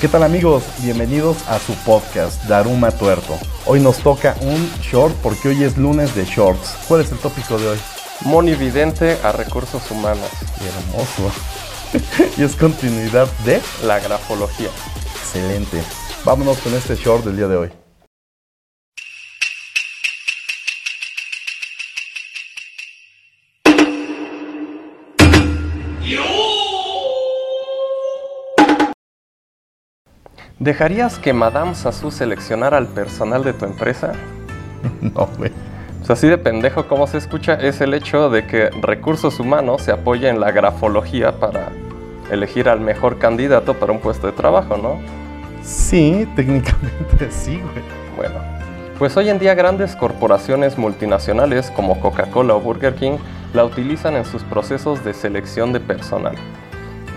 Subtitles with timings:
[0.00, 0.62] ¿Qué tal amigos?
[0.80, 3.36] Bienvenidos a su podcast Daruma Tuerto.
[3.66, 6.76] Hoy nos toca un short porque hoy es lunes de shorts.
[6.86, 7.78] ¿Cuál es el tópico de hoy?
[8.20, 10.28] Monividente a recursos humanos.
[10.56, 11.32] Qué hermoso.
[12.38, 14.70] y es continuidad de La grafología.
[15.20, 15.82] Excelente.
[16.24, 17.87] Vámonos con este short del día de hoy.
[30.60, 34.14] ¿Dejarías que Madame Sassou seleccionara al personal de tu empresa?
[35.00, 35.52] no, güey.
[35.98, 39.92] Pues así de pendejo como se escucha es el hecho de que recursos humanos se
[39.92, 41.68] apoya en la grafología para
[42.32, 44.98] elegir al mejor candidato para un puesto de trabajo, ¿no?
[45.62, 47.84] Sí, técnicamente sí, güey.
[48.16, 48.40] Bueno,
[48.98, 53.18] pues hoy en día grandes corporaciones multinacionales como Coca-Cola o Burger King
[53.54, 56.34] la utilizan en sus procesos de selección de personal.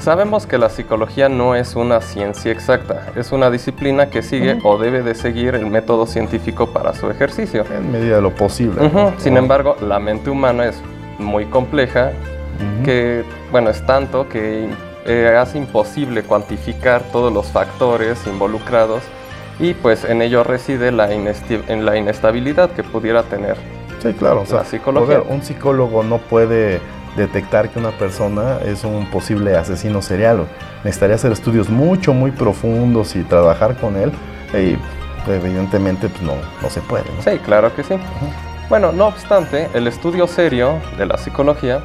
[0.00, 4.78] Sabemos que la psicología no es una ciencia exacta, es una disciplina que sigue o
[4.78, 7.64] debe de seguir el método científico para su ejercicio.
[7.70, 8.86] En medida de lo posible.
[8.86, 10.80] Ujú, Sin embargo, la mente humana es
[11.18, 12.12] muy compleja,
[12.56, 12.84] Ujú.
[12.84, 14.68] que, bueno, es tanto que
[15.04, 19.02] eh, hace imposible cuantificar todos los factores involucrados
[19.58, 23.56] y pues en ello reside la, en la inestabilidad que pudiera tener.
[24.02, 24.40] Sí, claro.
[24.42, 25.18] O sea, La psicología.
[25.18, 26.80] ver, un psicólogo no puede
[27.16, 30.46] detectar que una persona es un posible asesino serial.
[30.84, 34.12] Necesitaría hacer estudios mucho, muy profundos y trabajar con él.
[34.54, 34.76] Y
[35.30, 37.04] evidentemente pues, no, no se puede.
[37.04, 37.22] ¿no?
[37.22, 37.94] Sí, claro que sí.
[38.68, 41.82] Bueno, no obstante, el estudio serio de la psicología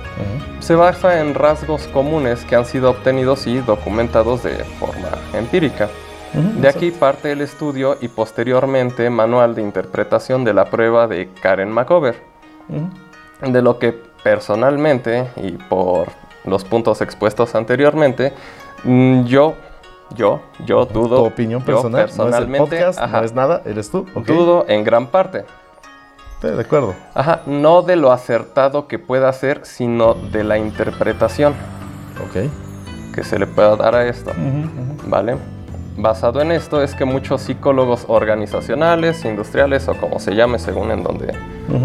[0.59, 5.89] se basa en rasgos comunes que han sido obtenidos y documentados de forma empírica.
[6.33, 11.71] De aquí parte el estudio y posteriormente manual de interpretación de la prueba de Karen
[11.71, 12.21] McCover,
[13.41, 16.07] de lo que personalmente y por
[16.45, 18.33] los puntos expuestos anteriormente,
[18.83, 19.53] mm, yo,
[20.15, 23.33] yo, yo dudo, Tu opinión yo personal, no es el personalmente, podcast, ajá, no es
[23.33, 24.07] nada, eres tú.
[24.25, 25.45] dudo en gran parte.
[26.41, 26.93] De acuerdo.
[27.13, 31.53] Ajá, no de lo acertado que pueda ser, sino de la interpretación
[32.23, 32.49] Ok.
[33.13, 34.31] que se le pueda dar a esto.
[35.07, 35.37] ¿Vale?
[35.97, 41.03] Basado en esto es que muchos psicólogos organizacionales, industriales o como se llame según en
[41.03, 41.33] donde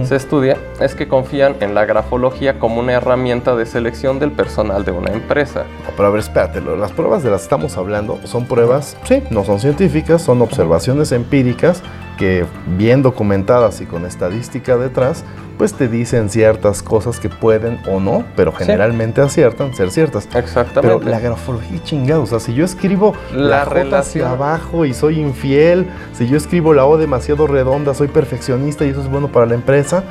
[0.04, 4.84] Se estudia, es que confían en la grafología como una herramienta de selección del personal
[4.84, 5.64] de una empresa.
[5.84, 9.22] No, pero a ver, espérate, las pruebas de las que estamos hablando son pruebas, sí,
[9.30, 11.82] no son científicas, son observaciones empíricas
[12.20, 12.44] que
[12.76, 15.24] bien documentadas y con estadística detrás,
[15.56, 20.28] pues te dicen ciertas cosas que pueden o no, pero generalmente aciertan ser ciertas.
[20.34, 20.98] Exactamente.
[20.98, 24.84] Pero la grafología chingada, o sea, si yo escribo La la, J relación- hacia abajo
[24.84, 29.08] y soy infiel, si yo escribo la O demasiado redonda, soy perfeccionista y eso es
[29.10, 30.04] bueno para la empresa,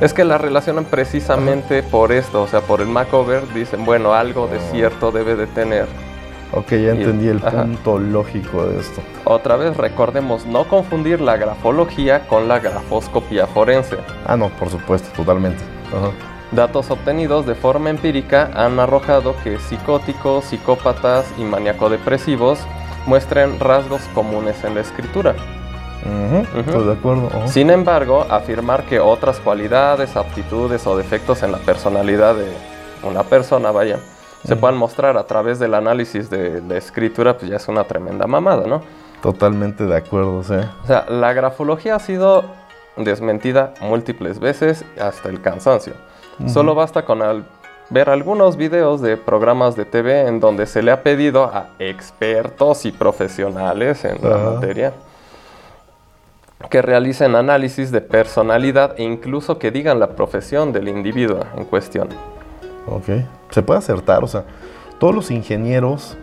[0.00, 4.48] Es que la relacionan precisamente por esto, o sea, por el Macover, dicen, bueno, algo
[4.48, 5.86] de cierto debe de tener.
[6.52, 7.62] Ok, ya entendí el Ajá.
[7.62, 9.00] punto lógico de esto.
[9.24, 13.96] Otra vez recordemos no confundir la grafología con la grafoscopía forense.
[14.26, 15.62] Ah, no, por supuesto, totalmente.
[15.88, 16.10] Ajá.
[16.52, 22.58] Datos obtenidos de forma empírica han arrojado que psicóticos, psicópatas y maníaco-depresivos
[23.06, 25.34] muestran rasgos comunes en la escritura.
[26.04, 26.58] Ujú.
[26.58, 27.30] Estoy de acuerdo.
[27.46, 32.52] Sin embargo, afirmar que otras cualidades, aptitudes o defectos en la personalidad de
[33.02, 33.98] una persona, vaya,
[34.44, 38.26] se puedan mostrar a través del análisis de la escritura, pues ya es una tremenda
[38.26, 38.82] mamada, ¿no?
[39.22, 40.54] Totalmente de acuerdo, sí.
[40.82, 42.44] O sea, la grafología ha sido
[42.96, 45.92] desmentida múltiples veces hasta el cansancio.
[46.48, 47.44] Solo basta con al-
[47.90, 52.84] ver algunos videos de programas de TV en donde se le ha pedido a expertos
[52.84, 54.92] y profesionales en la materia
[56.70, 62.08] que realicen análisis de personalidad e incluso que digan la profesión del individuo en cuestión.
[62.86, 63.06] Ok.
[63.50, 64.44] Se puede acertar, o sea,
[64.98, 66.16] todos los ingenieros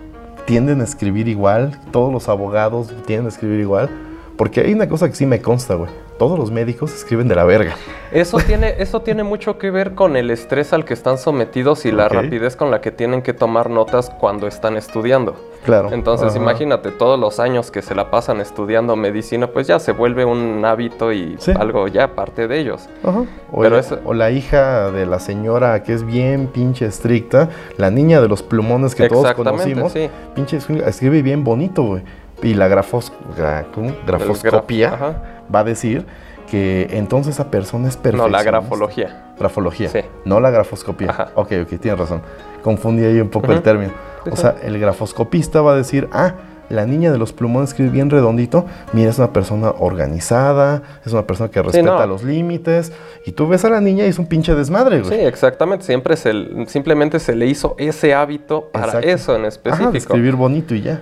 [0.46, 3.90] tienden a escribir igual, todos los abogados tienden a escribir igual,
[4.40, 5.90] porque hay una cosa que sí me consta, güey.
[6.18, 7.76] Todos los médicos escriben de la verga.
[8.14, 11.92] Eso tiene, eso tiene mucho que ver con el estrés al que están sometidos y
[11.92, 15.36] la rapidez con la que tienen que tomar notas cuando están estudiando.
[15.66, 15.92] Claro.
[15.92, 16.38] Entonces, Ajá.
[16.38, 20.64] imagínate, todos los años que se la pasan estudiando medicina, pues ya se vuelve un
[20.64, 21.52] hábito y Sí.
[21.60, 22.88] algo ya parte de ellos.
[23.04, 23.26] Ajá.
[23.52, 27.50] O, Pero el- eso- o la hija de la señora que es bien pinche estricta,
[27.76, 30.10] la niña de los plumones que todos Exactamente, conocimos, sí.
[30.34, 32.04] pinche escribe bien bonito, güey.
[32.42, 33.12] Y la grafos,
[34.06, 35.24] grafoscopía Ajá.
[35.54, 36.06] va a decir
[36.50, 38.28] que entonces esa persona es No, perfecta.
[38.30, 39.34] la grafología.
[39.38, 40.00] Grafología, Sí.
[40.26, 41.12] no la grafoscopía.
[41.12, 41.28] Ajá.
[41.36, 42.22] Ok, ok, tienes razón.
[42.64, 43.92] Confundí ahí un poco el término.
[44.24, 44.42] Sí, O sí.
[44.42, 46.34] sea, el grafoscopista va a decir, ah,
[46.70, 51.26] la niña de los plumones escribe bien redondito, mira, es una persona organizada, es una
[51.26, 52.06] persona que respeta no.
[52.08, 52.92] los límites,
[53.26, 55.26] y tú ves a la niña y es un pinche desmadre, Sí, güey.
[55.26, 55.86] exactamente.
[55.86, 56.32] Siempre se,
[56.68, 59.08] simplemente se le hizo ese hábito para Exacto.
[59.08, 59.98] eso en Ajá, específico.
[59.98, 61.02] escribir bonito y ya.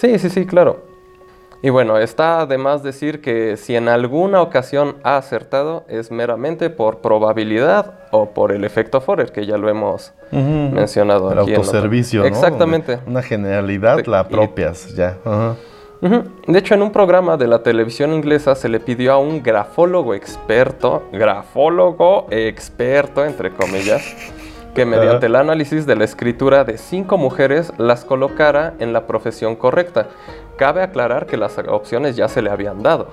[0.00, 0.80] Sí, sí, sí, claro.
[1.60, 7.00] Y bueno, está además decir que si en alguna ocasión ha acertado es meramente por
[7.00, 11.54] probabilidad o por el efecto Forer, que ya lo hemos mencionado el aquí.
[11.54, 12.26] autoservicio, ¿no?
[12.26, 13.00] Exactamente.
[13.06, 15.18] Una generalidad la apropias, ya.
[16.00, 20.14] De hecho, en un programa de la televisión inglesa se le pidió a un grafólogo
[20.14, 24.02] experto, grafólogo experto, entre comillas,
[24.74, 29.56] que mediante el análisis de la escritura de cinco mujeres las colocara en la profesión
[29.56, 30.08] correcta.
[30.56, 33.08] Cabe aclarar que las opciones ya se le habían dado.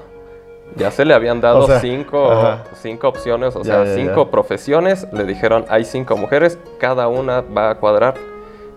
[0.76, 2.30] Ya se le habían dado cinco,
[2.76, 5.08] cinco, opciones, o sea, cinco profesiones.
[5.12, 8.16] Le dijeron, hay cinco mujeres, cada una va a cuadrar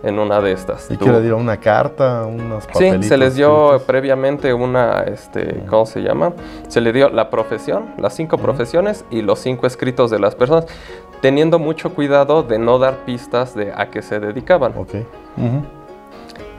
[0.02, 0.90] en una de estas.
[0.90, 1.40] ¿Y qué le dieron?
[1.40, 2.24] ¿Una carta?
[2.24, 3.02] ¿Unos papelitos?
[3.02, 6.32] Sí, se les dio previamente una, este, ¿cómo se llama?
[6.68, 10.66] Se le dio la profesión, las cinco profesiones y los cinco escritos de las personas,
[11.20, 14.72] teniendo mucho cuidado de no dar pistas de a qué se dedicaban.
[14.76, 14.94] Ok.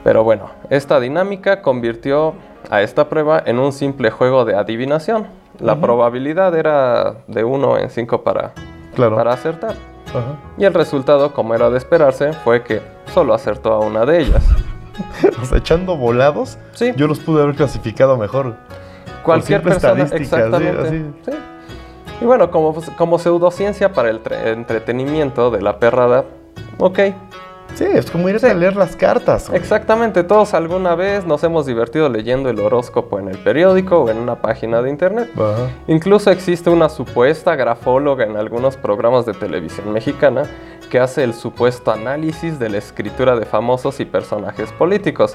[0.04, 2.34] Pero bueno, esta dinámica convirtió
[2.70, 5.26] a esta prueba en un simple juego de adivinación.
[5.60, 8.52] La probabilidad era de uno en cinco para,
[8.96, 9.76] para acertar.
[10.58, 12.82] Y el resultado, como era de esperarse, fue que
[13.12, 14.44] solo acertó a una de ellas.
[15.42, 16.92] o sea, echando volados, sí.
[16.96, 18.56] yo los pude haber clasificado mejor.
[19.22, 20.90] Cualquier persona, exactamente.
[21.24, 21.32] Sí,
[22.22, 26.24] Y bueno, como, como pseudociencia para el entretenimiento de la perrada,
[26.78, 27.00] ok,
[27.74, 29.48] Sí, es como ir a leer las cartas.
[29.50, 34.18] Exactamente, todos alguna vez nos hemos divertido leyendo el horóscopo en el periódico o en
[34.18, 35.30] una página de internet.
[35.86, 40.42] Incluso existe una supuesta grafóloga en algunos programas de televisión mexicana
[40.90, 45.34] que hace el supuesto análisis de la escritura de famosos y personajes políticos.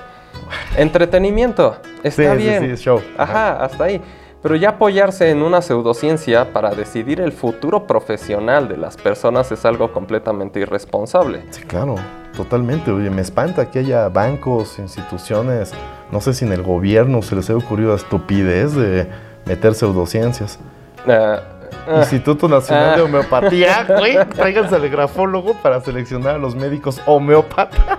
[0.78, 2.62] Entretenimiento, está bien.
[2.62, 3.02] Sí, sí, show.
[3.18, 4.00] Ajá, hasta ahí.
[4.42, 9.66] Pero ya apoyarse en una pseudociencia para decidir el futuro profesional de las personas es
[9.66, 11.44] algo completamente irresponsable.
[11.50, 11.96] Sí, claro.
[12.36, 15.74] Totalmente, oye, me espanta que haya bancos, instituciones,
[16.12, 19.08] no sé si en el gobierno se les haya ocurrido la estupidez de
[19.48, 20.60] meter pseudociencias.
[21.08, 21.42] Ah,
[21.88, 21.98] ah.
[21.98, 23.06] Instituto Nacional de ah.
[23.06, 27.98] Homeopatía, güey, tráiganse al grafólogo para seleccionar a los médicos homeópatas.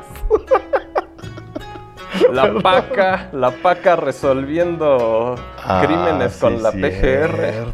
[2.33, 5.35] La paca, la paca resolviendo
[5.81, 7.73] crímenes con la PGR.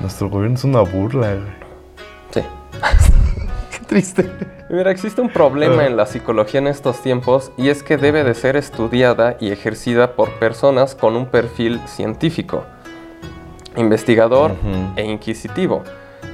[0.00, 1.52] Nuestro gobierno es una burla, güey.
[2.30, 2.42] Sí.
[3.70, 4.30] Qué triste.
[4.70, 8.34] Mira, existe un problema en la psicología en estos tiempos y es que debe de
[8.34, 12.64] ser estudiada y ejercida por personas con un perfil científico,
[13.76, 14.52] investigador
[14.96, 15.84] e inquisitivo,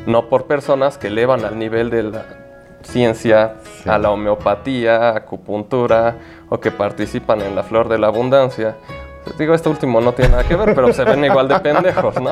[0.06, 2.44] no por personas que elevan al nivel de la
[2.84, 6.16] ciencia a la homeopatía, acupuntura
[6.48, 8.76] o que participan en la flor de la abundancia.
[9.38, 12.31] Digo, este último no tiene nada que ver, pero se ven igual de pendejos, ¿no?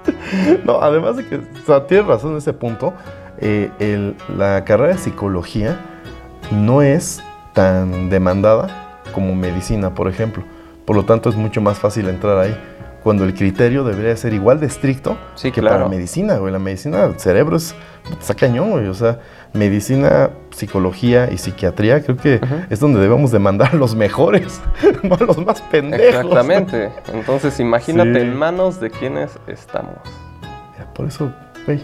[0.64, 2.92] no, además de que, o sea, tienes razón en ese punto.
[3.40, 5.78] Eh, la carrera de psicología
[6.50, 7.22] no es
[7.54, 10.44] tan demandada como medicina, por ejemplo.
[10.84, 12.56] Por lo tanto, es mucho más fácil entrar ahí.
[13.08, 16.52] Cuando el criterio debería ser igual de estricto que para medicina, güey.
[16.52, 17.74] La medicina, el cerebro es,
[18.20, 18.86] está cañón, güey.
[18.88, 19.20] O sea,
[19.54, 22.38] medicina, psicología y psiquiatría creo que
[22.68, 24.60] es donde debemos demandar a los mejores,
[25.02, 26.06] no a los más pendejos.
[26.06, 26.90] Exactamente.
[27.14, 29.96] Entonces, imagínate en manos de quienes estamos.
[30.94, 31.32] por eso,
[31.64, 31.80] güey,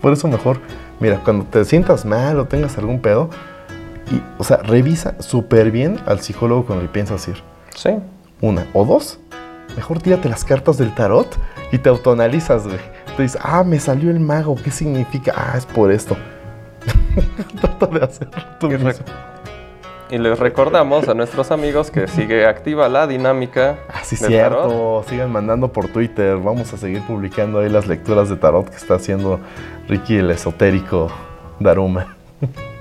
[0.00, 0.58] por eso mejor
[1.00, 3.28] Mira, cuando te sientas mal o tengas algún pedo,
[4.10, 7.42] y, o sea, revisa súper bien al psicólogo con el que piensas ir.
[7.74, 7.90] Sí.
[8.40, 8.66] Una.
[8.72, 9.18] O dos,
[9.76, 11.38] mejor tírate las cartas del tarot
[11.70, 12.80] y te autoanalizas, güey.
[13.16, 15.32] Te dices, ah, me salió el mago, ¿qué significa?
[15.36, 16.16] Ah, es por esto.
[17.60, 18.68] Trata de hacer tu
[20.12, 23.78] y les recordamos a nuestros amigos que sigue activa la dinámica.
[23.88, 25.02] Ah, sí, cierto.
[25.08, 26.36] Sigan mandando por Twitter.
[26.36, 29.40] Vamos a seguir publicando ahí las lecturas de tarot que está haciendo
[29.88, 31.10] Ricky el esotérico
[31.60, 32.14] Daruma.